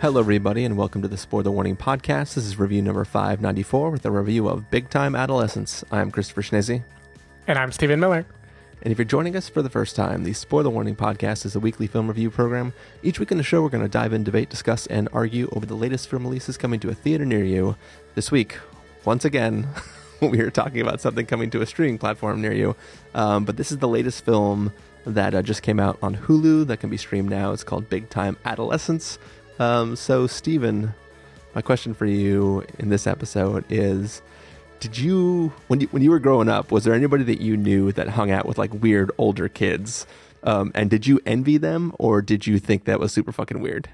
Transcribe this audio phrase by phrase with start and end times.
[0.00, 2.32] Hello, everybody, and welcome to the Spoiler Warning Podcast.
[2.32, 5.84] This is review number 594 with a review of Big Time Adolescence.
[5.90, 6.82] I'm Christopher Schnese.
[7.46, 8.24] And I'm Stephen Miller.
[8.80, 11.60] And if you're joining us for the first time, the Spoiler Warning Podcast is a
[11.60, 12.72] weekly film review program.
[13.02, 15.66] Each week in the show, we're going to dive in, debate, discuss, and argue over
[15.66, 17.76] the latest film releases coming to a theater near you.
[18.14, 18.56] This week,
[19.04, 19.68] once again,
[20.22, 22.74] we are talking about something coming to a streaming platform near you.
[23.14, 24.72] Um, but this is the latest film
[25.04, 27.52] that uh, just came out on Hulu that can be streamed now.
[27.52, 29.18] It's called Big Time Adolescence.
[29.60, 30.94] Um, so, Stephen,
[31.54, 34.22] my question for you in this episode is
[34.80, 37.92] did you when you when you were growing up was there anybody that you knew
[37.92, 40.06] that hung out with like weird older kids?
[40.42, 43.90] Um, and did you envy them or did you think that was super fucking weird?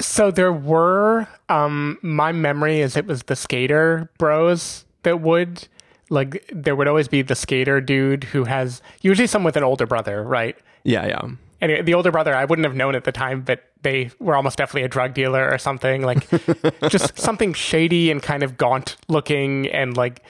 [0.00, 5.68] So there were um my memory is it was the skater bros that would
[6.08, 9.86] like there would always be the skater dude who has usually someone with an older
[9.86, 10.56] brother right?
[10.84, 11.28] Yeah yeah
[11.60, 14.58] anyway, the older brother I wouldn't have known at the time, but they were almost
[14.58, 16.26] definitely a drug dealer or something, like
[16.88, 20.22] just something shady and kind of gaunt looking and like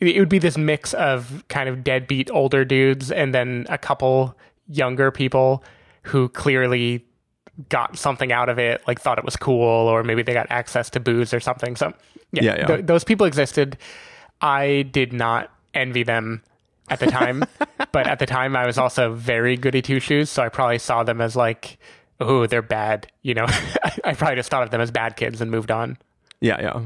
[0.00, 4.34] it would be this mix of kind of deadbeat older dudes and then a couple
[4.66, 5.62] younger people
[6.04, 7.04] who clearly
[7.68, 10.88] got something out of it, like thought it was cool, or maybe they got access
[10.90, 11.76] to booze or something.
[11.76, 11.92] So,
[12.32, 12.66] yeah, yeah, yeah.
[12.66, 13.76] Th- those people existed.
[14.40, 16.42] I did not envy them
[16.88, 17.44] at the time.
[17.92, 21.02] but at the time, I was also very goody two shoes, so I probably saw
[21.02, 21.78] them as like,
[22.20, 23.10] oh, they're bad.
[23.22, 23.46] You know,
[24.04, 25.98] I probably just thought of them as bad kids and moved on.
[26.40, 26.80] Yeah, yeah.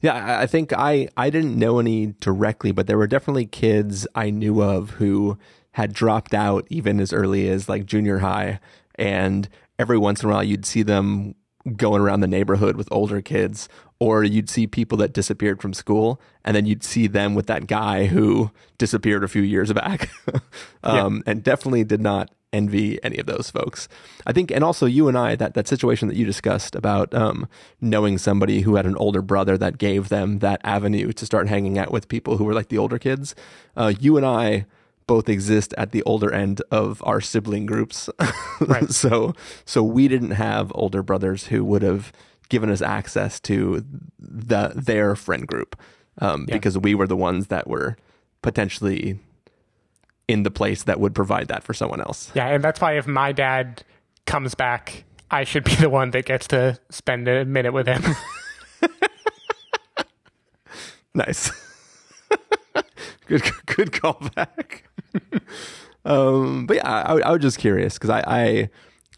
[0.00, 4.28] Yeah, I think I, I didn't know any directly, but there were definitely kids I
[4.28, 5.38] knew of who
[5.72, 8.60] had dropped out even as early as like junior high.
[8.96, 9.48] And
[9.78, 11.34] every once in a while, you'd see them
[11.76, 16.20] going around the neighborhood with older kids or you'd see people that disappeared from school
[16.44, 20.10] and then you'd see them with that guy who disappeared a few years back
[20.84, 21.32] um, yeah.
[21.32, 23.88] and definitely did not envy any of those folks
[24.26, 27.48] i think and also you and i that, that situation that you discussed about um,
[27.80, 31.78] knowing somebody who had an older brother that gave them that avenue to start hanging
[31.78, 33.34] out with people who were like the older kids
[33.76, 34.64] uh, you and i
[35.06, 38.08] both exist at the older end of our sibling groups
[38.60, 38.90] right.
[38.90, 39.34] so
[39.64, 42.12] so we didn't have older brothers who would have
[42.54, 43.84] given us access to
[44.16, 45.74] the their friend group
[46.18, 46.54] um, yeah.
[46.54, 47.96] because we were the ones that were
[48.42, 49.18] potentially
[50.28, 52.30] in the place that would provide that for someone else.
[52.32, 53.82] Yeah, and that's why if my dad
[54.24, 58.04] comes back, I should be the one that gets to spend a minute with him.
[61.14, 61.50] nice.
[63.26, 64.82] good good callback.
[66.04, 68.70] um, but yeah, I, I was just curious because I, I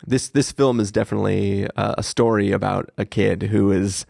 [0.07, 4.07] this this film is definitely uh, a story about a kid who is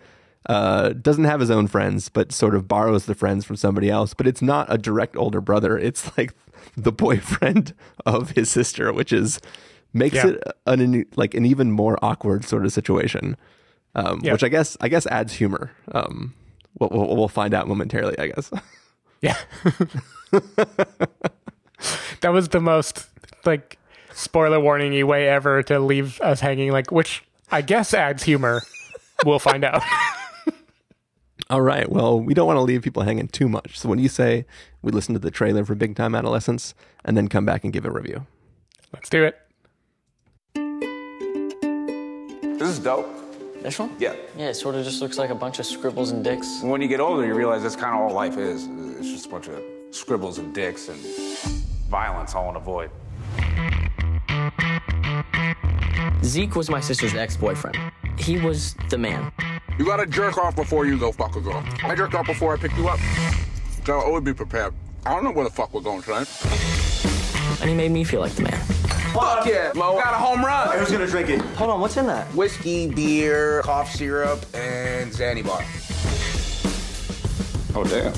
[0.48, 4.14] uh, doesn't have his own friends, but sort of borrows the friends from somebody else.
[4.14, 6.34] But it's not a direct older brother; it's like
[6.76, 7.74] the boyfriend
[8.06, 9.40] of his sister, which is
[9.92, 10.28] makes yeah.
[10.28, 13.36] it an like an even more awkward sort of situation.
[13.94, 14.32] Um, yeah.
[14.32, 15.72] Which I guess I guess adds humor.
[15.92, 16.34] Um,
[16.78, 18.50] we'll, we'll, we'll find out momentarily, I guess.
[19.22, 19.36] Yeah,
[22.20, 23.06] that was the most
[23.46, 23.78] like
[24.16, 28.62] spoiler warning you way ever to leave us hanging, like which I guess adds humor.
[29.24, 29.82] we'll find out.
[31.50, 31.88] All right.
[31.88, 33.78] Well, we don't want to leave people hanging too much.
[33.78, 34.46] So when you say
[34.82, 36.74] we listen to the trailer for Big Time Adolescence
[37.04, 38.26] and then come back and give a review.
[38.92, 39.38] Let's do it.
[42.58, 43.06] This is dope.
[43.62, 43.94] This one?
[43.98, 44.14] Yeah.
[44.36, 46.62] Yeah, it sort of just looks like a bunch of scribbles and dicks.
[46.62, 48.66] When you get older, you realize that's kind of all life is.
[48.98, 50.98] It's just a bunch of scribbles and dicks and
[51.88, 52.90] violence all in a void.
[56.24, 57.78] Zeke was my sister's ex-boyfriend.
[58.18, 59.30] He was the man.
[59.78, 61.62] You gotta jerk off before you go fuck a girl.
[61.84, 62.98] I jerked off before I picked you up.
[63.84, 64.74] So I always be prepared.
[65.04, 66.28] I don't know where the fuck we're going tonight.
[67.60, 68.58] And he made me feel like the man.
[69.12, 69.94] Fuck yeah, Mo.
[69.94, 70.78] Got a home run.
[70.78, 71.40] Who's gonna drink it?
[71.40, 72.26] Hold on, what's in that?
[72.34, 75.62] Whiskey, beer, cough syrup, and Xanny bar.
[77.74, 78.12] Oh, damn.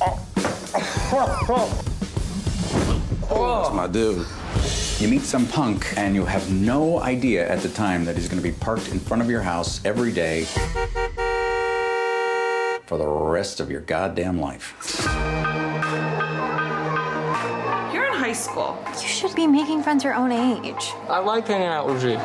[0.00, 0.24] Oh.
[3.30, 3.62] oh.
[3.62, 4.26] That's my dude.
[5.00, 8.42] You meet some punk, and you have no idea at the time that he's going
[8.42, 10.42] to be parked in front of your house every day
[12.84, 14.74] for the rest of your goddamn life.
[17.94, 18.76] You're in high school.
[19.00, 20.92] You should be making friends your own age.
[21.08, 22.18] I like hanging out with you.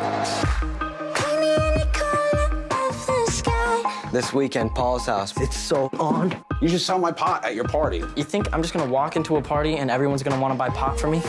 [4.11, 5.39] This weekend, Paul's house.
[5.39, 6.43] It's so on.
[6.59, 8.03] You should sell my pot at your party.
[8.15, 10.99] You think I'm just gonna walk into a party and everyone's gonna wanna buy pot
[10.99, 11.21] from me?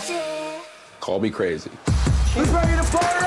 [1.05, 1.71] Call me crazy.
[2.35, 3.27] Ready to party!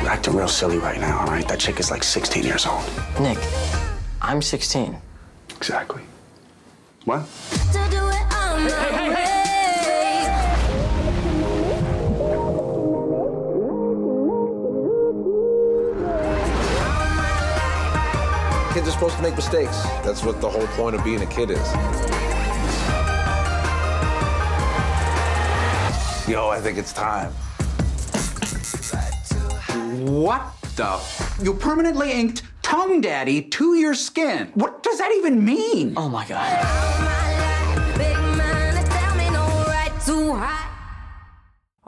[0.00, 1.46] You're acting real silly right now, all right?
[1.46, 2.82] That chick is like 16 years old.
[3.20, 3.36] Nick,
[4.22, 4.96] I'm 16.
[5.50, 6.00] Exactly.
[7.04, 7.26] What?
[18.72, 19.82] Kids are supposed to make mistakes.
[20.02, 22.35] That's what the whole point of being a kid is.
[26.28, 27.30] Yo, I think it's time.
[30.04, 31.00] What the?
[31.40, 34.50] You permanently inked Tongue Daddy to your skin.
[34.54, 35.94] What does that even mean?
[35.96, 36.96] Oh my god.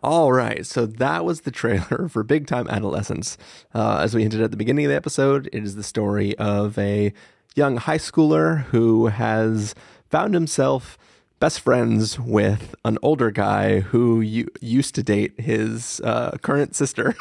[0.01, 3.37] All right, so that was the trailer for Big Time Adolescence.
[3.75, 6.79] Uh, as we hinted at the beginning of the episode, it is the story of
[6.79, 7.13] a
[7.57, 9.75] young high schooler who has
[10.09, 10.97] found himself
[11.41, 17.15] best friends with an older guy who used to date his uh, current sister.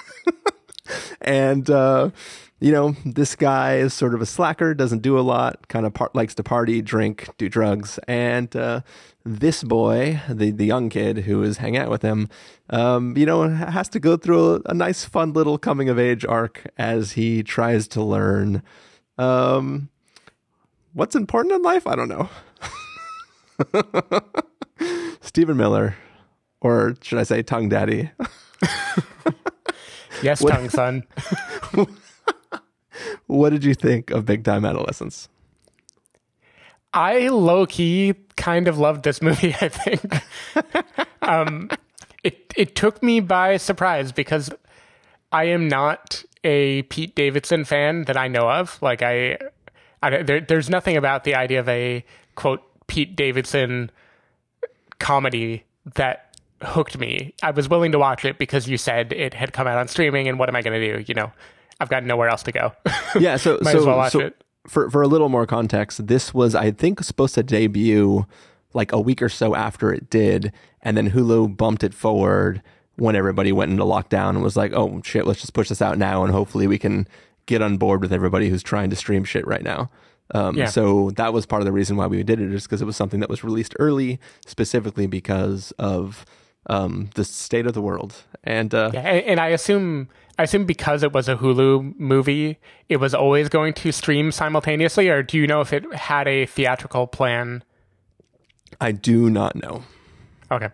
[1.22, 2.10] and uh,
[2.60, 5.94] you know this guy is sort of a slacker doesn't do a lot kind of
[5.94, 8.00] par- likes to party drink do drugs.
[8.08, 8.82] And uh,
[9.24, 12.30] this boy the, the young kid who is hanging out with him
[12.70, 16.26] um, you know has to go through a, a, nice fun little coming of age
[16.26, 18.64] arc as he tries to learn
[19.18, 19.90] um,
[20.94, 21.86] what's important in life?
[21.86, 22.30] I don't know
[25.22, 25.96] stephen miller
[26.62, 28.10] or should i say tongue daddy
[30.22, 31.04] yes What- tongue son
[33.28, 35.30] what did you think of big time adolescence
[36.94, 40.16] I low key kind of loved this movie, I think.
[41.22, 41.70] um,
[42.24, 44.50] it it took me by surprise because
[45.32, 48.82] I am not a Pete Davidson fan that I know of.
[48.82, 49.38] Like I,
[50.02, 52.04] I there, there's nothing about the idea of a
[52.36, 53.92] quote Pete Davidson
[55.00, 55.64] comedy
[55.96, 57.34] that hooked me.
[57.44, 60.28] I was willing to watch it because you said it had come out on streaming,
[60.28, 61.04] and what am I going to do?
[61.08, 61.32] You know,
[61.80, 62.74] I've got nowhere else to go.
[63.20, 64.44] yeah so Might so, as well watch so it.
[64.68, 68.26] for for a little more context this was i think supposed to debut
[68.74, 70.52] like a week or so after it did
[70.82, 72.62] and then hulu bumped it forward
[72.96, 75.98] when everybody went into lockdown and was like oh shit let's just push this out
[75.98, 77.08] now and hopefully we can
[77.46, 79.90] get on board with everybody who's trying to stream shit right now
[80.34, 80.66] um, Yeah.
[80.66, 82.96] so that was part of the reason why we did it is because it was
[82.98, 86.26] something that was released early specifically because of
[86.70, 90.10] um, the state of the world and uh, Yeah, and, and I assume
[90.40, 92.60] I assume because it was a Hulu movie,
[92.90, 96.46] it was always going to stream simultaneously, or do you know if it had a
[96.46, 97.64] theatrical plan?
[98.82, 99.84] i do not know
[100.52, 100.70] Okay,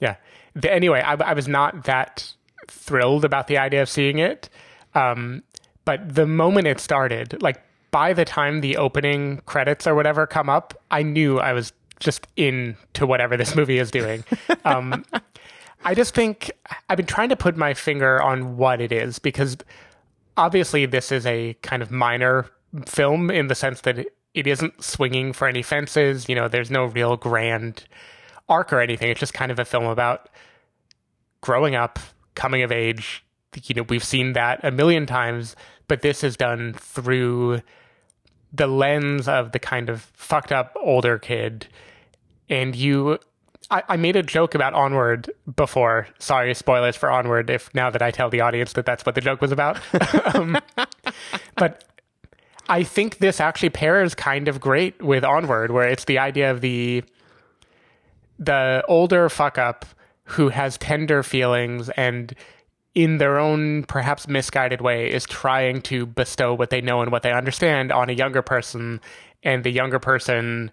[0.00, 0.16] yeah.
[0.54, 2.34] The- anyway, I, I was not that
[2.68, 4.48] thrilled about the idea of seeing it,
[4.94, 5.42] um,
[5.84, 7.60] but the moment it started, like
[7.92, 12.26] by the time the opening credits or whatever come up, I knew I was just
[12.34, 14.24] in to whatever this movie is doing.
[14.64, 15.04] Um,
[15.84, 16.52] I just think
[16.88, 19.56] I've been trying to put my finger on what it is because
[20.36, 22.46] obviously this is a kind of minor
[22.86, 26.28] film in the sense that it, it isn't swinging for any fences.
[26.28, 27.84] You know, there's no real grand
[28.48, 29.10] arc or anything.
[29.10, 30.28] It's just kind of a film about
[31.40, 31.98] growing up,
[32.36, 33.24] coming of age.
[33.64, 35.56] You know, we've seen that a million times,
[35.88, 37.60] but this is done through
[38.52, 41.66] the lens of the kind of fucked up older kid.
[42.48, 43.18] And you,
[43.70, 46.08] I, I made a joke about Onward before.
[46.18, 47.48] Sorry, spoilers for Onward.
[47.48, 49.80] If now that I tell the audience that that's what the joke was about,
[50.34, 50.58] um,
[51.56, 51.84] but
[52.68, 56.60] I think this actually pairs kind of great with Onward, where it's the idea of
[56.60, 57.04] the
[58.38, 59.86] the older fuck up
[60.24, 62.34] who has tender feelings and
[62.94, 67.22] in their own perhaps misguided way is trying to bestow what they know and what
[67.22, 69.00] they understand on a younger person
[69.42, 70.70] and the younger person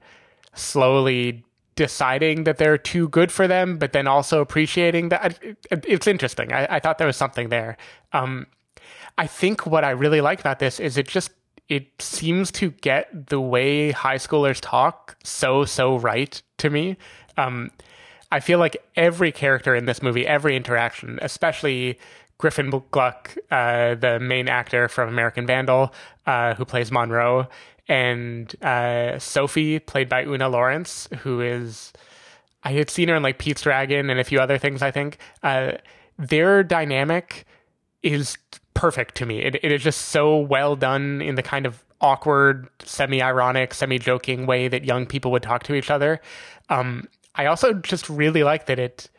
[0.53, 1.43] slowly
[1.75, 6.07] deciding that they're too good for them but then also appreciating that it- it- it's
[6.07, 6.51] interesting.
[6.51, 7.77] I, I thought there was something there.
[8.13, 8.47] Um,
[9.17, 11.31] i think what i really like about this is it just
[11.67, 16.97] it seems to get the way high schoolers talk so so right to me.
[17.37, 17.69] Um,
[18.31, 21.97] I feel like every character in this movie, every interaction, especially
[22.37, 25.93] Griffin Gluck, uh, the main actor from American Vandal,
[26.25, 27.47] uh, who plays Monroe,
[27.87, 31.91] and uh, Sophie, played by Oona Laurence, who is
[32.63, 34.81] I had seen her in like Pete's Dragon and a few other things.
[34.81, 35.73] I think uh,
[36.17, 37.45] their dynamic
[38.03, 38.37] is
[38.73, 39.39] perfect to me.
[39.39, 44.67] It, it is just so well done in the kind of awkward, semi-ironic, semi-joking way
[44.67, 46.21] that young people would talk to each other.
[46.69, 47.07] Um,
[47.39, 49.09] I also just really like that it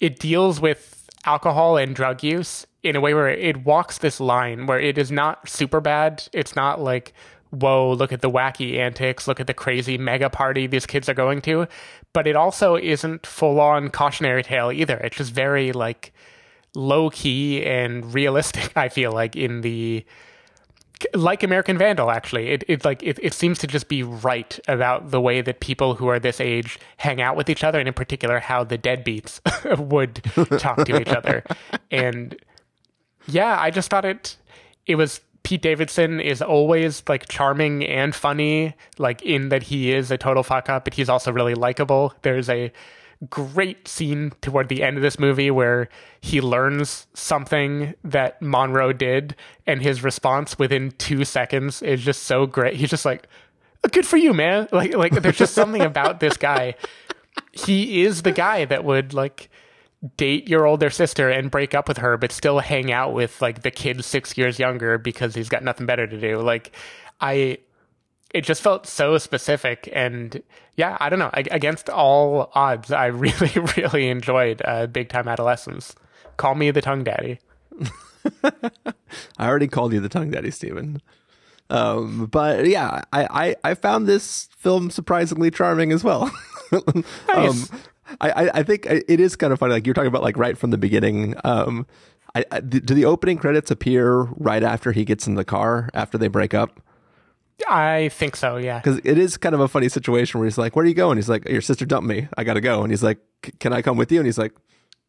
[0.00, 4.66] it deals with alcohol and drug use in a way where it walks this line
[4.66, 6.28] where it is not super bad.
[6.34, 7.14] It's not like,
[7.48, 11.14] whoa, look at the wacky antics, look at the crazy mega party these kids are
[11.14, 11.66] going to.
[12.12, 14.98] But it also isn't full on cautionary tale either.
[14.98, 16.12] It's just very like
[16.74, 20.04] low key and realistic, I feel like, in the
[21.14, 25.10] like American Vandal, actually, it it like it, it seems to just be right about
[25.10, 27.94] the way that people who are this age hang out with each other, and in
[27.94, 29.40] particular how the deadbeats
[29.88, 30.22] would
[30.60, 31.44] talk to each other.
[31.90, 32.34] And
[33.26, 34.36] yeah, I just thought it
[34.86, 40.10] it was Pete Davidson is always like charming and funny, like in that he is
[40.10, 42.14] a total fuck up, but he's also really likable.
[42.22, 42.72] There's a
[43.30, 45.88] great scene toward the end of this movie where
[46.20, 49.36] he learns something that Monroe did,
[49.66, 52.76] and his response within two seconds is just so great.
[52.76, 53.26] He's just like,
[53.90, 56.74] "Good for you, man!" Like, like there's just something about this guy.
[57.52, 59.50] He is the guy that would like
[60.16, 63.62] date your older sister and break up with her, but still hang out with like
[63.62, 66.38] the kid six years younger because he's got nothing better to do.
[66.38, 66.74] Like,
[67.20, 67.58] I,
[68.32, 69.88] it just felt so specific.
[69.92, 70.42] And
[70.76, 71.30] yeah, I don't know.
[71.32, 75.94] I, against all odds, I really, really enjoyed uh, Big Time Adolescence.
[76.36, 77.38] Call me the tongue daddy.
[78.44, 81.02] I already called you the tongue daddy, Stephen.
[81.70, 86.30] Um, but yeah, I, I, I found this film surprisingly charming as well.
[87.28, 87.70] Nice.
[87.70, 87.80] um,
[88.22, 89.74] I, I think it is kind of funny.
[89.74, 91.34] Like you're talking about, like right from the beginning.
[91.44, 91.86] Um,
[92.34, 96.16] I, I, do the opening credits appear right after he gets in the car after
[96.16, 96.80] they break up?
[97.68, 98.56] I think so.
[98.56, 98.78] Yeah.
[98.80, 101.16] Because it is kind of a funny situation where he's like, "Where are you going?"
[101.18, 102.28] He's like, "Your sister dumped me.
[102.36, 103.18] I got to go." And he's like,
[103.60, 104.52] "Can I come with you?" And he's like,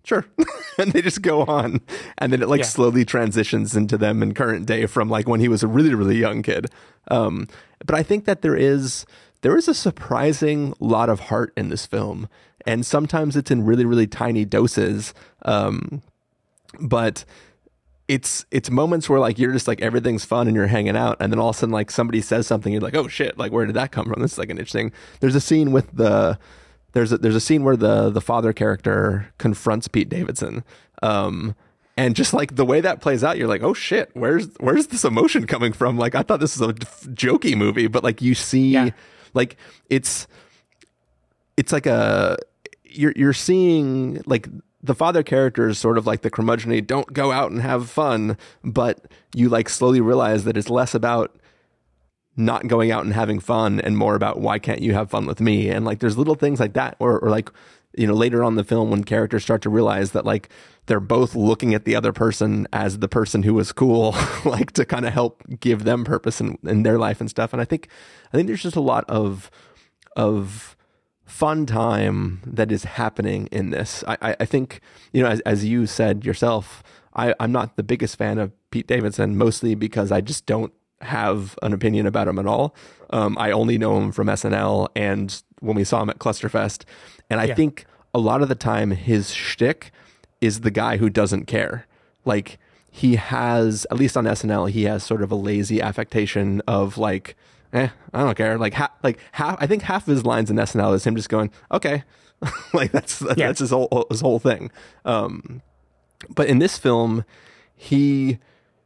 [0.04, 0.26] "Sure."
[0.78, 1.82] and they just go on,
[2.18, 2.66] and then it like Yeah.
[2.66, 6.18] slowly transitions into them in current day from like when he was a really really
[6.18, 6.68] young kid.
[7.10, 7.48] Um,
[7.86, 9.06] but I think that there is
[9.42, 12.28] there is a surprising lot of heart in this film,
[12.66, 15.14] and sometimes it's in really really tiny doses.
[15.44, 16.02] Um,
[16.80, 17.26] but
[18.14, 21.34] it's it's moments where like you're just like everything's fun and you're hanging out and
[21.34, 23.66] then all of a sudden like somebody says something you're like oh shit like where
[23.66, 24.22] did that come from?
[24.22, 26.38] This is like an interesting there's a scene with the
[26.92, 30.64] there's a there's a scene where the the father character confronts Pete Davidson
[31.02, 31.56] um
[31.98, 35.04] and just like the way that plays out you're like oh shit where's where's this
[35.04, 35.98] emotion coming from?
[35.98, 38.94] Like I thought this was a jokey movie but like you see
[39.34, 39.58] like
[39.90, 40.28] it's
[41.58, 42.38] it's like a
[42.84, 44.48] you're you're seeing like
[44.84, 48.38] the father character is sort of like the curmudgeony don't go out and have fun
[48.64, 51.36] but you like slowly realize that it's less about
[52.36, 55.40] not going out and having fun and more about why can't you have fun with
[55.40, 55.70] me?
[55.70, 57.50] And like there's little things like that or, or like
[57.96, 60.50] you know later on in the film when characters start to realize that like
[60.88, 64.86] they're both looking at the other person as the person who was cool like to
[64.86, 67.54] kind of help give them purpose in, in their life and stuff.
[67.54, 67.88] And i think
[68.32, 69.52] i think there's just a lot of
[70.16, 70.76] of
[71.26, 74.04] fun time that is happening in this.
[74.08, 76.84] I, I, I think, you know, as, as you said yourself,
[77.16, 81.58] I, I'm not the biggest fan of Pete Davidson, mostly because I just don't have
[81.62, 82.76] an opinion about him at all.
[83.10, 86.84] Um, I only know him from SNL and when we saw him at Clusterfest.
[87.30, 87.56] And I Yeah.
[87.56, 89.92] think a lot of the time his shtick
[90.42, 91.86] is the guy who doesn't care.
[92.26, 92.58] Like
[92.92, 97.36] he has, at least on SNL, he has sort of a lazy affectation of like,
[97.74, 98.58] eh, I don't care.
[98.58, 101.30] Like, ha- like half, I think half of his lines in SNL is him just
[101.30, 102.04] going, okay,
[102.74, 103.34] like that's Yeah.
[103.48, 104.72] that's his whole his whole thing.
[105.06, 105.62] Um,
[106.34, 107.26] but in this film,
[107.76, 108.40] he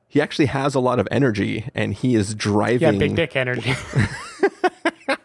[0.07, 2.93] he actually has a lot of energy, and he is driving.
[2.93, 2.99] Yeah.
[2.99, 3.73] Big dick energy.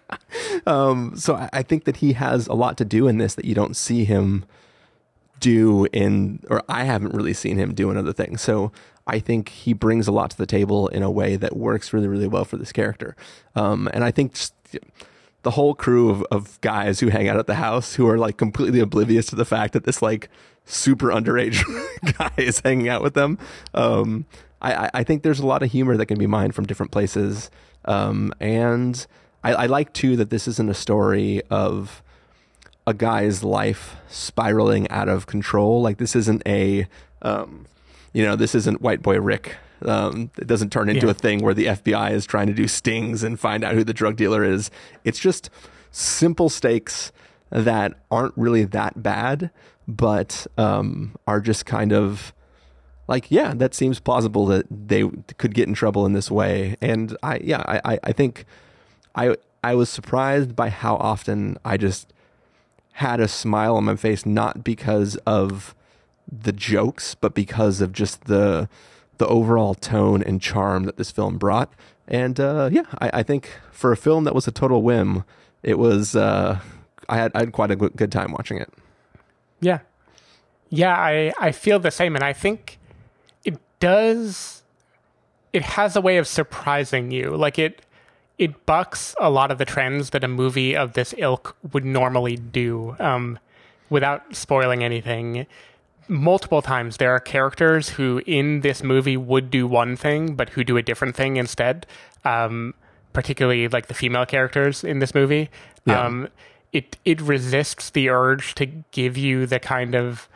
[0.67, 3.45] Um, so I, I think that he has a lot to do in this that
[3.45, 4.45] you don't see him
[5.41, 8.43] do in, or I haven't really seen him do in other things.
[8.43, 8.71] So
[9.07, 12.09] I think he brings a lot to the table in a way that works really,
[12.09, 13.17] really well for this character.
[13.57, 14.55] Um, and I think just
[15.43, 18.37] the whole crew of, of guys who hang out at the house who are like
[18.37, 20.29] completely oblivious to the fact that this like
[20.65, 21.63] super underage
[22.19, 23.39] guy is hanging out with them.
[23.75, 24.25] Um,
[24.61, 27.51] I, I- think there's a lot of humor that can be mined from different places.
[27.85, 29.05] Um, and
[29.43, 32.01] I, I like too that this isn't a story of
[32.87, 35.83] a guy's life spiraling out of control.
[35.83, 36.87] Like this isn't a,
[37.23, 37.67] um,
[38.13, 39.57] you know, this isn't White Boy Rick.
[39.85, 41.11] Um, it doesn't turn into Yeah.
[41.11, 43.95] a thing where the FBI is trying to do stings and find out who the
[43.95, 44.71] drug dealer is.
[45.05, 45.51] It's just
[45.91, 47.11] simple stakes
[47.51, 49.51] that aren't really that bad,
[49.89, 52.33] but um, are just kind of
[53.09, 56.77] like, yeah, that seems plausible that they could get in trouble in this way.
[56.81, 58.45] And I, yeah, I, I, I think
[59.17, 62.13] I, I was surprised by how often I just
[62.93, 65.75] had a smile on my face, not because of
[66.33, 68.69] the jokes, but because of just the
[69.19, 71.73] the overall tone and charm that this film brought.
[72.09, 75.25] And uh, yeah, I, I think for a film that was a total whim,
[75.63, 76.17] it was.
[76.17, 76.61] Uh,
[77.09, 78.73] I had I had quite a good time watching it.
[79.61, 79.81] Yeah.
[80.71, 82.15] Yeah, I, I feel the same.
[82.15, 82.79] And I think
[83.45, 84.63] it does,
[85.53, 87.37] it has a way of surprising you.
[87.37, 87.83] Like it,
[88.39, 92.37] it bucks a lot of the trends that a movie of this ilk would normally
[92.37, 93.39] do um,
[93.91, 95.47] without spoiling anything.
[96.13, 100.63] Multiple times there are characters who in this movie would do one thing, but who
[100.63, 101.87] do a different thing instead.
[102.25, 102.75] Um,
[103.13, 105.51] particularly like the female characters in this movie.
[105.85, 106.05] Yeah.
[106.05, 106.29] Um,
[106.73, 110.29] it it resists the urge to give you the kind of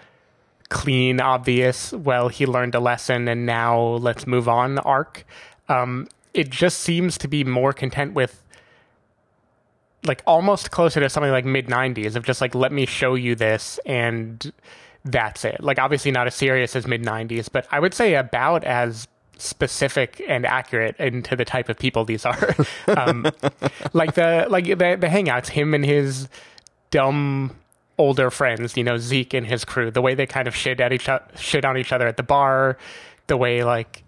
[0.69, 5.25] clean, obvious, well, he learned a lesson and now let's move on arc.
[5.69, 8.43] Um, it just seems to be more content with
[10.05, 13.35] like almost closer to something like mid 90s of just like let me show you
[13.35, 14.53] this and
[15.07, 15.63] that's it.
[15.63, 19.09] Like obviously not as serious as mid 90s but i would say about as
[19.39, 22.55] specific and accurate into the type of people these are.
[22.89, 23.27] Um,
[23.93, 26.29] like the like the, the hangouts him and his
[26.91, 27.57] dumb
[27.99, 30.93] older friends you know zeke and his crew the way they kind of shit at
[30.93, 32.79] each shit on each other at the bar
[33.27, 34.05] the way like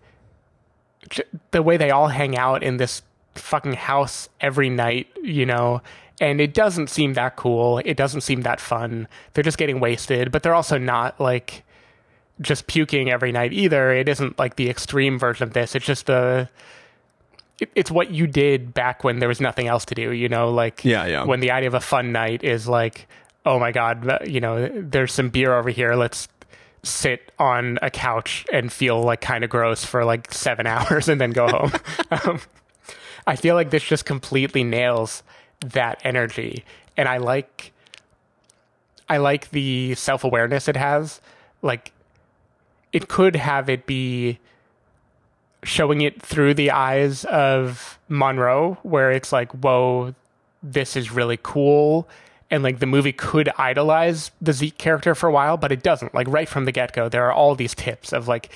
[1.50, 3.02] the way they all hang out in this
[3.34, 5.80] fucking house every night, you know,
[6.20, 7.78] and it doesn't seem that cool.
[7.78, 9.08] It doesn't seem that fun.
[9.34, 11.64] They're just getting wasted, but they're also not like
[12.40, 13.92] just puking every night either.
[13.92, 15.75] It isn't like the extreme version of this.
[15.75, 16.48] It's just the
[17.60, 20.50] it, it's what you did back when there was nothing else to do, you know,
[20.50, 21.25] like Yeah, yeah.
[21.25, 23.08] when the idea of a fun night is like,
[23.44, 25.94] oh my god, you know, there's some beer over here.
[25.94, 26.28] Let's
[26.84, 31.20] sit on a couch and feel like kind of gross for like seven hours and
[31.20, 31.72] then go home.
[32.10, 32.40] um,
[33.26, 35.22] I feel like this just completely nails
[35.60, 36.64] that energy,
[36.96, 37.72] and I like,
[39.08, 41.20] I like the self awareness it has.
[41.62, 41.92] Like,
[42.92, 44.38] it could have it be
[45.62, 50.14] showing it through the eyes of Monroe, where it's like, whoa,
[50.62, 52.08] this is really cool.
[52.50, 56.14] And like the movie could idolize the Zeke character for a while, but it doesn't.
[56.14, 58.50] Like right from the get go, there are all these tips of like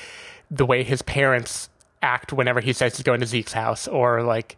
[0.51, 1.69] the way his parents
[2.01, 4.57] act whenever he says he's going to Zeke's house, or like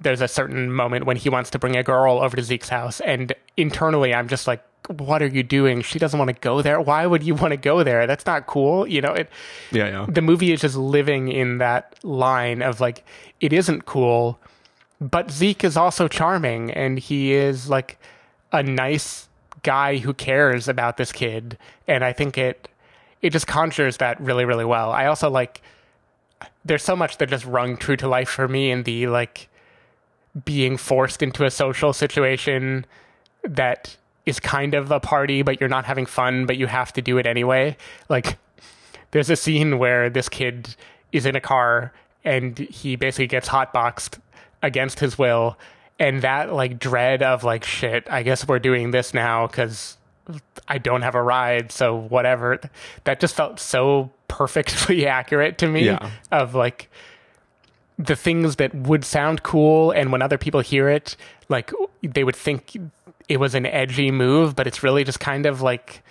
[0.00, 3.00] there's a certain moment when he wants to bring a girl over to Zeke's house,
[3.00, 5.82] and internally I'm just like, what are you doing?
[5.82, 6.80] She doesn't want to go there.
[6.80, 8.06] Why would you want to go there?
[8.06, 8.86] That's not cool.
[8.86, 9.28] You know, it,
[9.70, 10.06] Yeah, yeah.
[10.08, 13.04] the movie is just living in that line of like,
[13.40, 14.40] it isn't cool,
[15.00, 17.98] but Zeke is also charming and he is like
[18.52, 19.28] a nice
[19.62, 21.56] guy who cares about this kid.
[21.86, 22.68] And I think it,
[23.22, 24.90] it just conjures that really, really well.
[24.90, 25.60] I also like,
[26.64, 29.49] there's so much that just rung true to life for me in the like
[30.44, 32.86] being forced into a social situation
[33.42, 37.02] that is kind of a party, but you're not having fun, but you have to
[37.02, 37.76] do it anyway.
[38.08, 38.36] Like,
[39.10, 40.74] there's a scene where this kid
[41.12, 41.92] is in a car
[42.24, 44.18] and he basically gets hotboxed
[44.62, 45.56] against his will.
[45.98, 49.96] And that, like, dread of, like, shit, I guess we're doing this now because
[50.68, 52.60] I don't have a ride, so whatever.
[53.04, 56.10] That just felt so perfectly accurate to me Yeah.
[56.30, 56.90] of, like,
[58.04, 61.16] the things that would sound cool and when other people hear it
[61.48, 61.70] like
[62.02, 62.76] they would think
[63.28, 66.02] it was an edgy move but it's really just kind of like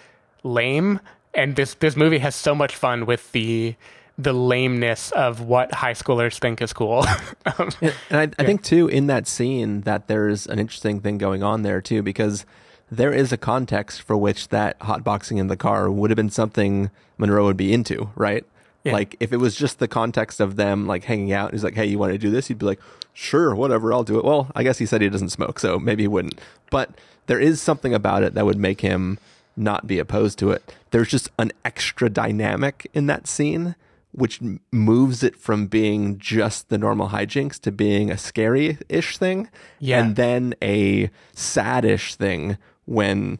[0.43, 0.99] lame.
[1.33, 3.75] And this this movie has so much fun with the
[4.17, 7.05] the lameness of what high schoolers think is cool.
[7.57, 7.69] Um,
[8.09, 11.61] And I, I think too in that scene that there's an interesting thing going on
[11.63, 12.45] there too because
[12.91, 16.89] there is a context for which that hotboxing in the car would have been something
[17.17, 18.45] Monroe would be into, right?
[18.83, 18.93] Yeah.
[18.93, 21.85] Like if it was just the context of them like hanging out, he's like, "Hey,
[21.85, 22.79] you want to do this?" He'd be like,
[23.13, 26.03] "Sure, whatever, I'll do it." Well, I guess he said he doesn't smoke, so maybe
[26.03, 26.39] he wouldn't.
[26.71, 26.91] But
[27.27, 29.19] there is something about it that would make him
[29.57, 30.73] not be opposed to it.
[30.91, 33.75] There's just an extra dynamic in that scene
[34.11, 34.39] which
[34.71, 39.47] moves it from being just the normal hijinks to being a scary-ish thing
[39.79, 39.99] Yeah.
[40.03, 43.37] and then a sad-ish thing when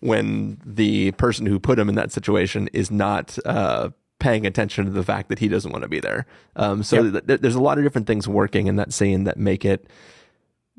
[0.00, 3.88] when the person who put him in that situation is not uh,
[4.22, 6.24] paying attention to the fact that he doesn't want to be there.
[6.56, 7.26] Um, so Yep.
[7.26, 9.86] th- there's a lot of different things working in that scene that make it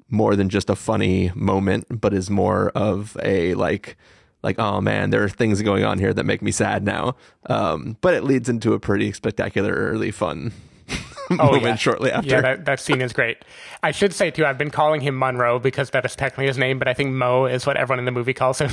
[0.10, 3.98] more than just a funny moment, but is more of a like
[4.44, 7.16] like oh man, there are things going on here that make me sad now.
[7.48, 10.52] Um, but it leads into a pretty spectacularly fun
[11.30, 11.76] moment Oh, yeah.
[11.76, 12.30] shortly after.
[12.30, 13.38] Yeah, that, that scene is great.
[13.82, 16.78] I should say too, I've been calling him Monroe because that is technically his name,
[16.80, 18.72] but I think Mo is what everyone in the movie calls him.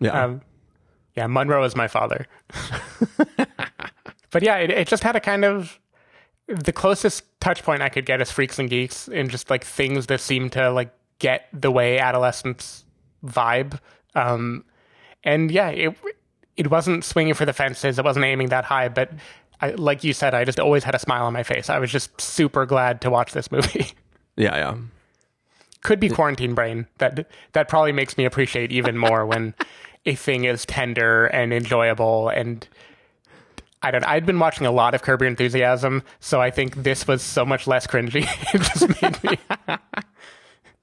[0.00, 0.24] Yeah.
[0.24, 0.40] Um,
[1.16, 2.26] yeah, Monroe is my father.
[4.36, 5.80] but yeah, it, it just had a kind of
[6.46, 10.08] the closest touch point I could get is freaks and geeks and just like things
[10.08, 12.84] that seem to like get the way adolescents
[13.24, 13.80] vibe.
[14.14, 14.66] Um,
[15.24, 15.96] and yeah, it
[16.54, 17.98] it wasn't swinging for the fences.
[17.98, 19.10] It wasn't aiming that high, but
[19.62, 21.70] I, like you said, I just always had a smile on my face.
[21.70, 23.92] I was just super glad to watch this movie.
[24.36, 24.76] yeah, yeah.
[25.80, 26.86] Could be quarantine brain.
[26.98, 29.54] That that probably makes me appreciate even more when
[30.04, 32.68] a thing is tender and enjoyable and
[33.86, 37.06] I don't I'd been watching a lot of Curb Your Enthusiasm, so I think this
[37.06, 38.26] was so much less cringy.
[38.54, 39.38] it just made me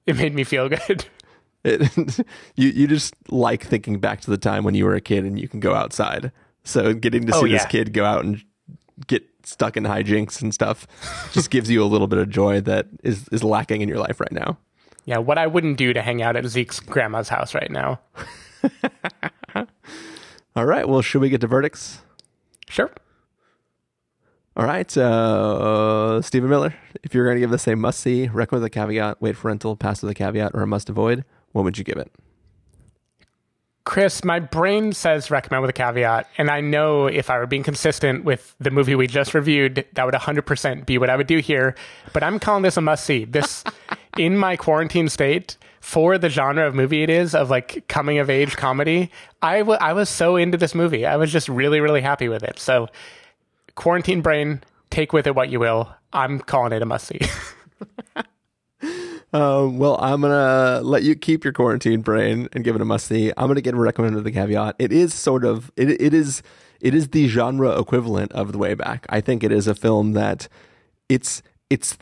[0.06, 1.04] it made me feel good.
[1.64, 2.18] It,
[2.56, 5.38] you you just like thinking back to the time when you were a kid and
[5.38, 6.32] you can go outside.
[6.62, 8.42] So getting to oh, see Oh, this kid go out and
[9.06, 10.86] get stuck in hijinks and stuff
[11.32, 14.18] just gives you a little bit of joy that is is lacking in your life
[14.18, 14.56] right now.
[15.04, 18.00] Yeah, what I wouldn't do to hang out at Zeke's grandma's house right now.
[20.56, 21.98] All right, well, should we get to verdicts?
[22.74, 22.90] Sure.
[24.56, 26.74] All right, uh, Stephen Miller.
[27.04, 29.46] If you're going to give this a must see, recommend with a caveat, wait for
[29.46, 32.10] rental, pass with a caveat, or a must avoid, what would you give it?
[33.84, 37.62] Chris, my brain says recommend with a caveat, and I know if I were being
[37.62, 41.38] consistent with the movie we just reviewed, that would 100% be what I would do
[41.38, 41.76] here.
[42.12, 43.24] But I'm calling this a must see.
[43.24, 43.62] This,
[44.18, 48.30] in my quarantine state, for the genre of movie it is, of like coming of
[48.30, 49.10] age comedy,
[49.42, 51.04] I, w- I was so into this movie.
[51.04, 52.58] I was just really, really happy with it.
[52.58, 52.88] So,
[53.74, 55.94] quarantine brain, take with it what you will.
[56.10, 57.20] I'm calling it a must see.
[59.34, 63.08] Um, well, I'm gonna let you keep your quarantine brain and give it a must
[63.08, 63.32] see.
[63.36, 64.76] I'm gonna get recommended the caveat.
[64.78, 66.00] It is sort of it.
[66.00, 66.40] It is
[66.80, 69.06] it is the genre equivalent of the way back.
[69.08, 70.46] I think it is a film that
[71.08, 71.98] it's it's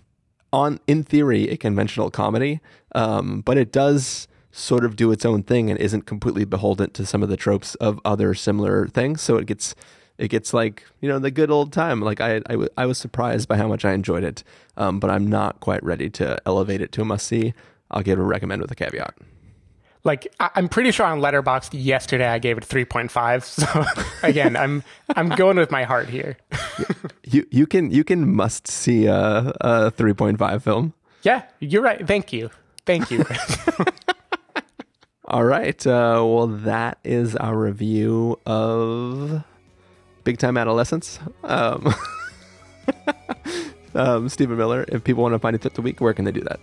[0.53, 2.61] on in theory a conventional comedy,
[2.95, 7.07] um, but it does sort of do its own thing and isn't completely beholden to
[7.07, 9.23] some of the tropes of other similar things.
[9.23, 9.75] So it gets
[10.19, 12.01] it gets like you know the good old time.
[12.01, 14.45] Like I, I, w- I was surprised by how much I enjoyed it,
[14.77, 17.55] um, but I'm not quite ready to elevate it to a must see.
[17.91, 19.15] I'll give it a recommend with a caveat.
[20.05, 23.45] Like I- I'm pretty sure on Letterboxd yesterday I gave it 3.5.
[24.23, 24.83] So again, I'm
[25.17, 26.37] I'm going with my heart here.
[27.25, 30.93] You you can you can must see a, a 3.5 film.
[31.23, 32.05] Yeah, you're right.
[32.07, 32.51] Thank you.
[32.85, 33.25] Thank you.
[35.27, 35.87] All right.
[35.87, 39.45] Uh, well, that is our review of
[40.25, 41.21] Big Time Adolescence.
[41.45, 41.95] Um,
[43.95, 44.85] um, Stephen Miller.
[44.89, 46.59] If people want to find you throughout the week, where can they do that?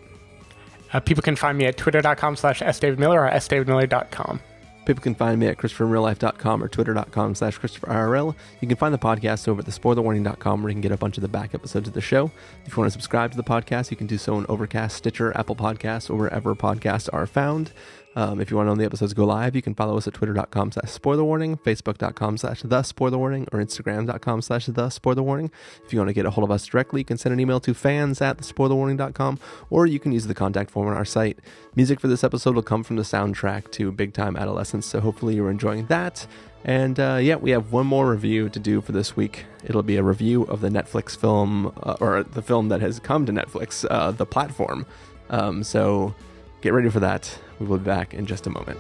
[0.94, 4.42] Uh, people can find me at twitter.com slash sdavidmiller or sdavidmiller.com.
[4.86, 8.34] People can find me at ChristopherInRealLife.com or Twitter.com slash ChristopherIRL.
[8.60, 11.22] You can find the podcast over at TheSpoilerWarning.com where you can get a bunch of
[11.22, 12.32] the back episodes of the show.
[12.66, 15.38] If you want to subscribe to the podcast, you can do so on Overcast, Stitcher,
[15.38, 17.72] Apple Podcasts, or wherever podcasts are found.
[18.16, 20.08] Um, if you want to know when the episodes go live, you can follow us
[20.08, 25.22] at twitter.com slash spoiler warning, facebook.com slash the spoiler warning, or instagram.com slash the spoiler
[25.22, 25.52] warning.
[25.86, 27.60] If you want to get a hold of us directly, you can send an email
[27.62, 31.40] to fans at thespoilerwarning.com, or you can use the contact form on our site.
[31.76, 35.36] Music for this episode will come from the soundtrack to Big Time Adolescence, so hopefully
[35.36, 36.26] you're enjoying that.
[36.66, 39.46] And uh, yeah, we have one more review to do for this week.
[39.64, 43.26] It'll be a review of the Netflix film, uh, or the film that has come
[43.28, 44.86] to Netflix, uh, The Platform.
[45.30, 46.16] Um, so
[46.62, 47.40] get ready for that.
[47.60, 48.80] We will be back in just a moment.